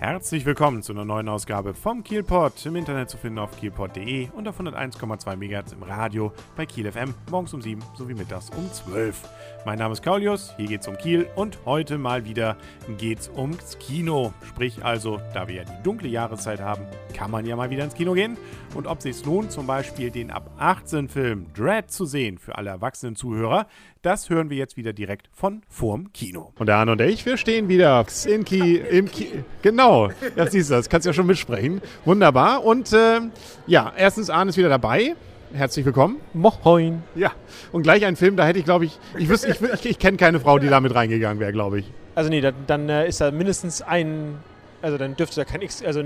[0.00, 2.64] Herzlich willkommen zu einer neuen Ausgabe vom Kielpot.
[2.66, 7.14] Im Internet zu finden auf kielpot.de und auf 101,2 MHz im Radio bei Kiel FM
[7.32, 9.28] morgens um 7 sowie mittags um 12.
[9.66, 12.56] Mein Name ist Kaulius, hier geht's um Kiel und heute mal wieder
[12.96, 14.32] geht's ums Kino.
[14.46, 17.94] Sprich also, da wir ja die dunkle Jahreszeit haben, kann man ja mal wieder ins
[17.94, 18.38] Kino gehen.
[18.76, 22.70] Und ob sich's lohnt, zum Beispiel den ab 18 Film Dread zu sehen für alle
[22.70, 23.66] erwachsenen Zuhörer,
[24.02, 26.52] das hören wir jetzt wieder direkt von vorm Kino.
[26.56, 29.87] Und der Arne und ich, wir stehen wieder in Ki im Ki Genau,
[30.36, 31.80] das siehst du, das kannst du ja schon mitsprechen.
[32.04, 32.64] Wunderbar.
[32.64, 33.20] Und äh,
[33.66, 35.14] ja, erstens, Arne ist wieder dabei.
[35.52, 36.16] Herzlich willkommen.
[36.34, 37.02] Moin.
[37.14, 37.32] Ja,
[37.72, 40.18] und gleich ein Film, da hätte ich, glaube ich, ich wüsste, ich, ich, ich kenne
[40.18, 41.90] keine Frau, die da mit reingegangen wäre, glaube ich.
[42.14, 44.34] Also nee, dann, dann äh, ist da mindestens ein,
[44.82, 46.02] also dann dürfte da kein X, also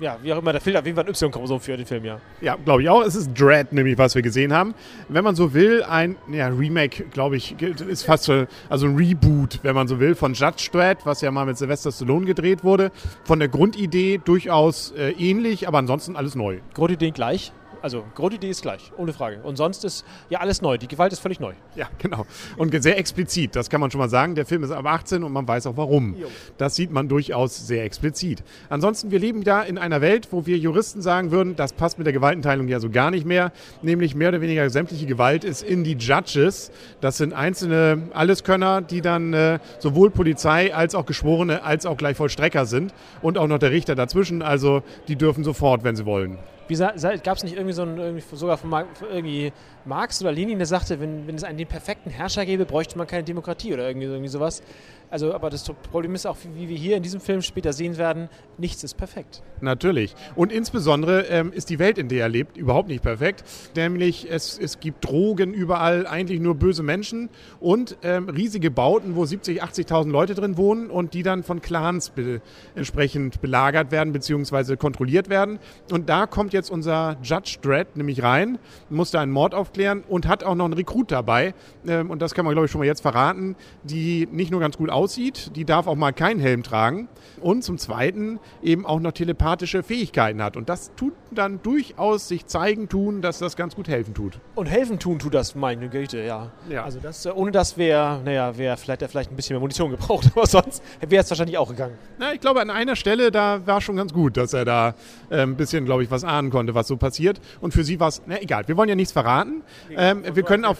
[0.00, 2.20] ja, wie auch immer, da fehlt auf jeden Fall ein Y-Chromosom für den Film, ja.
[2.40, 3.02] Ja, glaube ich auch.
[3.02, 4.74] Es ist Dread, nämlich, was wir gesehen haben.
[5.08, 9.60] Wenn man so will, ein ja, Remake, glaube ich, ist fast so, also ein Reboot,
[9.62, 12.90] wenn man so will, von Judge Dread, was ja mal mit Sylvester Stallone gedreht wurde.
[13.24, 16.58] Von der Grundidee durchaus äh, ähnlich, aber ansonsten alles neu.
[16.74, 17.52] Grundidee gleich.
[17.86, 19.38] Also Grundidee ist gleich, ohne Frage.
[19.44, 20.76] Und sonst ist ja alles neu.
[20.76, 21.52] Die Gewalt ist völlig neu.
[21.76, 22.26] Ja, genau.
[22.56, 24.34] Und sehr explizit, das kann man schon mal sagen.
[24.34, 26.16] Der Film ist ab 18 und man weiß auch warum.
[26.58, 28.42] Das sieht man durchaus sehr explizit.
[28.70, 32.06] Ansonsten, wir leben da in einer Welt, wo wir Juristen sagen würden, das passt mit
[32.06, 33.52] der Gewaltenteilung ja so gar nicht mehr.
[33.82, 36.72] Nämlich mehr oder weniger sämtliche Gewalt ist in die Judges.
[37.00, 42.16] Das sind einzelne Alleskönner, die dann äh, sowohl Polizei als auch Geschworene als auch gleich
[42.16, 42.92] Vollstrecker sind.
[43.22, 44.42] Und auch noch der Richter dazwischen.
[44.42, 46.36] Also die dürfen sofort, wenn sie wollen.
[46.68, 48.72] Gab es nicht irgendwie so ein, irgendwie sogar von
[49.12, 49.52] irgendwie
[49.84, 53.06] Marx oder Lenin, der sagte, wenn, wenn es einen den perfekten Herrscher gäbe, bräuchte man
[53.06, 54.62] keine Demokratie oder irgendwie, irgendwie sowas.
[55.08, 58.28] Also, aber das Problem ist auch, wie wir hier in diesem Film später sehen werden,
[58.58, 59.42] nichts ist perfekt.
[59.60, 60.14] Natürlich.
[60.34, 63.44] Und insbesondere ähm, ist die Welt, in der er lebt, überhaupt nicht perfekt.
[63.76, 67.28] Nämlich es, es gibt Drogen überall, eigentlich nur böse Menschen
[67.60, 72.10] und ähm, riesige Bauten, wo 70.000, 80.000 Leute drin wohnen und die dann von Clans
[72.10, 72.40] be
[72.74, 74.76] entsprechend belagert werden bzw.
[74.76, 75.60] kontrolliert werden.
[75.92, 78.58] Und da kommt jetzt unser Judge Dredd nämlich rein,
[78.90, 81.54] muss da einen Mord aufklären und hat auch noch einen Rekrut dabei.
[81.86, 84.76] Ähm, und das kann man, glaube ich, schon mal jetzt verraten, die nicht nur ganz
[84.76, 87.08] gut aussieht, die darf auch mal keinen Helm tragen
[87.40, 90.56] und zum Zweiten eben auch noch telepathische Fähigkeiten hat.
[90.56, 94.38] Und das tut dann durchaus sich zeigen tun, dass das ganz gut helfen tut.
[94.54, 96.50] Und helfen tun tut das, meine Güte, ja.
[96.68, 96.84] ja.
[96.84, 100.30] Also das, äh, ohne das wäre, naja, wäre vielleicht, vielleicht ein bisschen mehr Munition gebraucht,
[100.34, 101.98] aber sonst wäre es wahrscheinlich auch gegangen.
[102.18, 104.94] Na, ich glaube, an einer Stelle, da war schon ganz gut, dass er da
[105.30, 107.40] äh, ein bisschen, glaube ich, was ahnen konnte, was so passiert.
[107.60, 109.62] Und für sie war es, na egal, wir wollen ja nichts verraten.
[109.88, 110.78] Nee, ähm, wir können auf...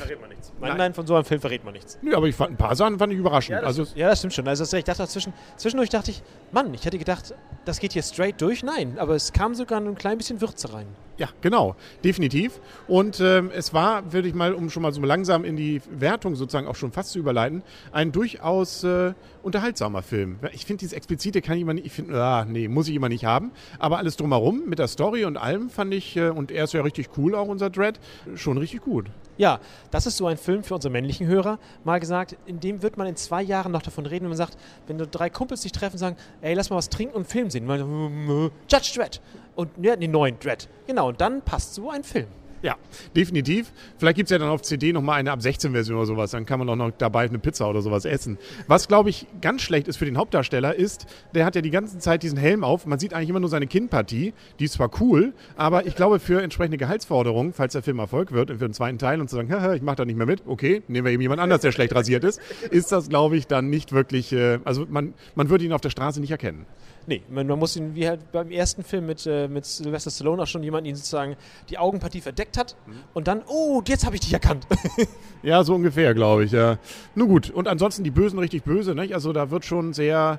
[0.61, 1.99] Nein, nein, von so einem Film verrät man nichts.
[2.03, 3.57] Nö, aber ich fand ein paar Sachen fand ich überraschend.
[3.57, 4.49] Ja, das, also, ja, das stimmt schon.
[4.49, 7.35] Also ich dachte dazwischen, zwischendurch dachte ich, Mann, ich hätte gedacht,
[7.65, 8.63] das geht hier straight durch.
[8.63, 10.87] Nein, aber es kam sogar ein klein bisschen Würze rein.
[11.19, 12.61] Ja, genau, definitiv.
[12.89, 16.37] Und ähm, es war, würde ich mal, um schon mal so langsam in die Wertung
[16.37, 20.39] sozusagen auch schon fast zu überleiten, ein durchaus äh, unterhaltsamer Film.
[20.53, 23.09] Ich finde, dieses Explizite kann ich immer nicht, ich finde, ah, nee, muss ich immer
[23.09, 23.53] nicht haben.
[23.79, 26.83] Aber alles drumherum mit der Story und allem fand ich, äh, und er ist ja
[26.83, 27.99] richtig cool, auch unser Dread,
[28.35, 29.07] schon richtig gut.
[29.39, 32.97] Ja, das ist so ein Film für unsere männlichen Hörer, mal gesagt, in dem wird
[32.97, 35.73] man in zwei Jahren noch davon reden, wenn man sagt, wenn du drei Kumpels sich
[35.73, 37.67] treffen und sagen, ey, lass mal was trinken und einen Film sehen.
[37.67, 39.21] Man, Judge Dredd.
[39.55, 40.69] Und ja, den neuen Dread.
[40.87, 42.29] Genau, und dann passt so ein Film.
[42.63, 42.77] Ja,
[43.15, 43.73] definitiv.
[43.99, 46.31] Vielleicht gibt es ja dann auf CD nochmal eine ab 16 Version oder sowas.
[46.31, 48.39] Dann kann man auch noch dabei eine Pizza oder sowas essen.
[48.67, 51.99] Was, glaube ich, ganz schlecht ist für den Hauptdarsteller, ist, der hat ja die ganze
[51.99, 52.87] Zeit diesen Helm auf.
[52.87, 54.33] Man sieht eigentlich immer nur seine Kinnpartie.
[54.59, 58.51] Die ist zwar cool, aber ich glaube, für entsprechende Gehaltsforderungen, falls der Film Erfolg wird,
[58.51, 61.05] für den zweiten Teil und zu sagen, ich mache da nicht mehr mit, okay, nehmen
[61.05, 62.41] wir eben jemand anders, der schlecht rasiert ist,
[62.71, 65.91] ist das, glaube ich, dann nicht wirklich, äh, also man, man würde ihn auf der
[65.91, 66.67] Straße nicht erkennen.
[67.09, 70.43] Nee, man, man, muss ihn, wie halt beim ersten Film mit, äh, mit Sylvester Stallone
[70.43, 71.37] auch schon jemanden ihn sozusagen
[71.71, 72.93] die Augenpartie verdeckt hat mhm.
[73.15, 74.67] und dann, oh, jetzt habe ich dich erkannt.
[75.43, 76.79] ja, so ungefähr, glaube ich, ja.
[77.15, 79.15] Nun gut, und ansonsten die Bösen richtig böse, nicht?
[79.15, 80.39] Also da wird schon sehr,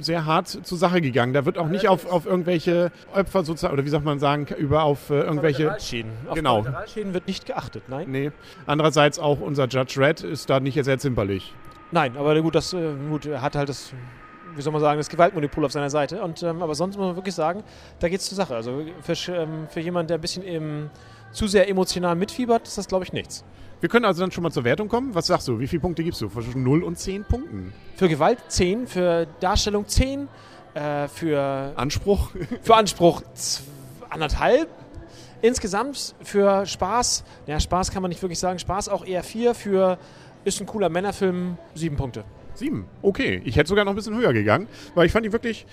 [0.00, 1.32] sehr hart zur Sache gegangen.
[1.32, 4.82] Da wird auch nicht auf, auf irgendwelche Opfer sozusagen, oder wie sagt man sagen, über
[4.84, 5.64] auf äh, irgendwelche...
[5.64, 6.12] Kollateralschäden.
[6.28, 6.60] Auf genau.
[6.60, 8.10] Kollateralschäden wird nicht geachtet, nein?
[8.10, 8.32] Nee.
[8.66, 11.54] Andererseits auch unser Judge Red ist da nicht sehr zimperlich.
[11.90, 13.92] Nein, aber gut, das äh, gut, er hat halt das
[14.56, 16.22] wie soll man sagen, das Gewaltmonopol auf seiner Seite.
[16.22, 17.62] Und, ähm, aber sonst muss man wirklich sagen,
[18.00, 18.54] da geht es zur Sache.
[18.54, 20.90] Also für, ähm, für jemanden, der ein bisschen im,
[21.32, 23.44] zu sehr emotional mitfiebert, ist das, glaube ich, nichts.
[23.80, 25.14] Wir können also dann schon mal zur Wertung kommen.
[25.14, 25.58] Was sagst du?
[25.58, 26.28] Wie viele Punkte gibst du?
[26.28, 27.72] Zwischen 0 und 10 Punkten?
[27.96, 30.28] Für Gewalt 10, für Darstellung 10,
[30.74, 32.30] äh, für Anspruch?
[32.62, 33.22] Für Anspruch
[34.08, 34.68] anderthalb.
[35.40, 39.98] Insgesamt für Spaß, ja, Spaß kann man nicht wirklich sagen, Spaß auch eher 4, für
[40.44, 42.24] ist ein cooler Männerfilm 7 Punkte.
[42.54, 42.86] Sieben.
[43.00, 45.66] Okay, ich hätte sogar noch ein bisschen höher gegangen, weil ich fand die wirklich,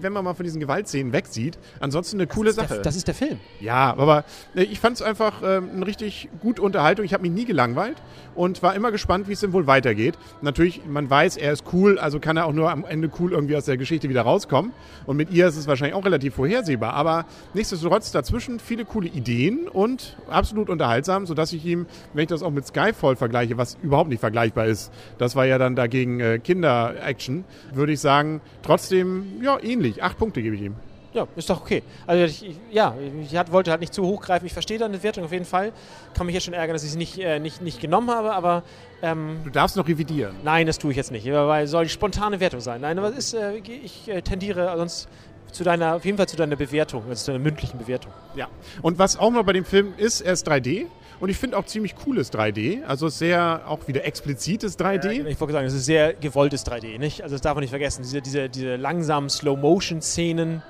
[0.00, 2.74] wenn man mal von diesen Gewaltszenen wegsieht, ansonsten eine coole das Sache.
[2.74, 3.38] Der, das ist der Film.
[3.60, 7.04] Ja, aber äh, ich fand es einfach ähm, eine richtig gute Unterhaltung.
[7.04, 8.02] Ich habe mich nie gelangweilt
[8.34, 10.18] und war immer gespannt, wie es denn wohl weitergeht.
[10.42, 13.56] Natürlich, man weiß, er ist cool, also kann er auch nur am Ende cool irgendwie
[13.56, 14.72] aus der Geschichte wieder rauskommen.
[15.06, 16.94] Und mit ihr ist es wahrscheinlich auch relativ vorhersehbar.
[16.94, 22.42] Aber nichtsdestotrotz dazwischen viele coole Ideen und absolut unterhaltsam, sodass ich ihm, wenn ich das
[22.42, 26.38] auch mit Skyfall vergleiche, was überhaupt nicht vergleichbar ist, das war ja dann dagegen äh,
[26.38, 30.02] Kinder-Action, würde ich sagen, trotzdem, ja, ähnlich.
[30.02, 30.74] Acht Punkte gebe ich ihm.
[31.12, 31.84] Ja, ist doch okay.
[32.08, 32.92] Also ich, ja,
[33.22, 34.46] ich hat, wollte halt nicht zu hoch greifen.
[34.46, 35.72] Ich verstehe deine Wertung auf jeden Fall.
[36.14, 38.64] Kann mich jetzt schon ärgern, dass ich sie nicht, äh, nicht, nicht genommen habe, aber
[39.00, 40.34] ähm, Du darfst noch revidieren.
[40.42, 42.80] nein, das tue ich jetzt nicht, weil soll die spontane Wertung sein.
[42.80, 45.08] Nein, aber es ist, äh, ich äh, tendiere sonst
[45.52, 48.12] zu deiner, auf jeden Fall zu deiner Bewertung, also zu deiner mündlichen Bewertung.
[48.34, 48.48] Ja.
[48.82, 50.86] Und was auch noch bei dem Film ist, er ist 3D.
[51.24, 52.84] Und ich finde auch ziemlich cooles 3D.
[52.84, 55.24] Also sehr auch wieder explizites 3D.
[55.24, 57.22] Ich wollte sagen, es ist sehr gewolltes 3D, nicht?
[57.22, 58.02] Also das darf man nicht vergessen.
[58.02, 60.62] Diese, diese, diese langsamen Slow-Motion-Szenen,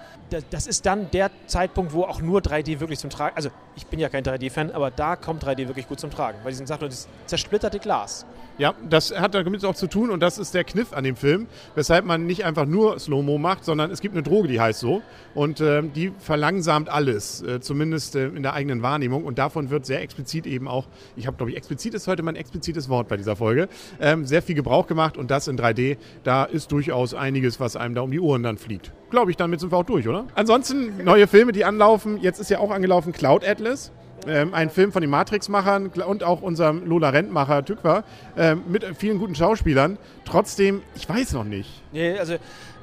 [0.50, 3.36] das ist dann der Zeitpunkt, wo auch nur 3D wirklich zum Tragen.
[3.36, 6.38] Also ich bin ja kein 3D-Fan, aber da kommt 3D wirklich gut zum Tragen.
[6.44, 8.26] Bei diesen Sachen, das zersplitterte Glas.
[8.56, 11.48] Ja, das hat damit auch zu tun und das ist der Kniff an dem Film,
[11.74, 15.02] weshalb man nicht einfach nur Slow-Mo macht, sondern es gibt eine Droge, die heißt so
[15.34, 19.86] und ähm, die verlangsamt alles, äh, zumindest äh, in der eigenen Wahrnehmung und davon wird
[19.86, 20.86] sehr explizit eben auch,
[21.16, 23.68] ich habe glaube ich, explizit ist heute mein explizites Wort bei dieser Folge,
[24.00, 27.96] ähm, sehr viel Gebrauch gemacht und das in 3D, da ist durchaus einiges, was einem
[27.96, 28.92] da um die Ohren dann fliegt.
[29.10, 30.13] Glaube ich, damit sind wir auch durch, oder?
[30.34, 33.92] Ansonsten neue Filme, die anlaufen, jetzt ist ja auch angelaufen Cloud Atlas.
[34.26, 38.04] Ähm, ein Film von den Matrix-Machern und auch unserem Lola Rent-Macher Tückwer
[38.38, 39.98] ähm, mit vielen guten Schauspielern.
[40.24, 41.82] Trotzdem, ich weiß noch nicht.
[41.92, 42.36] Nee, also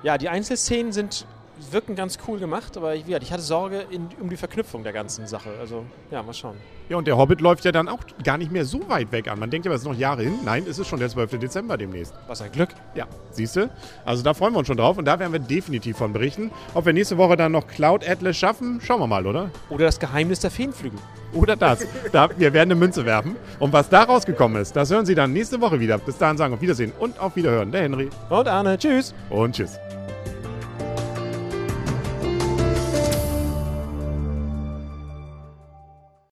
[0.04, 1.26] ja, die Einzelszenen sind
[1.72, 5.28] wirken ganz cool gemacht, aber ich, ich hatte Sorge in, um die Verknüpfung der ganzen
[5.28, 5.50] Sache.
[5.60, 6.56] Also ja, mal schauen.
[6.90, 9.40] Ja, und der Hobbit läuft ja dann auch gar nicht mehr so weit weg an.
[9.40, 10.34] Man denkt ja, es ist noch Jahre hin.
[10.44, 11.40] Nein, es ist schon der 12.
[11.40, 12.14] Dezember demnächst.
[12.28, 12.70] Was ein Glück.
[12.96, 13.70] Ja, siehst du?
[14.04, 16.52] Also da freuen wir uns schon drauf und da werden wir definitiv von berichten.
[16.74, 19.50] Ob wir nächste Woche dann noch Cloud Atlas schaffen, schauen wir mal, oder?
[19.70, 21.00] Oder das Geheimnis der Feenflügel.
[21.34, 21.86] Oder das.
[22.12, 23.38] da, wir werden eine Münze werfen.
[23.60, 25.98] Und was da rausgekommen ist, das hören Sie dann nächste Woche wieder.
[25.98, 27.72] Bis dahin sagen auf Wiedersehen und auf Wiederhören.
[27.72, 29.14] Der Henry Und Arne, tschüss.
[29.30, 29.80] und tschüss.